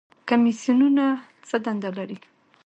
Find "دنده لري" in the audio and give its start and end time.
1.65-2.17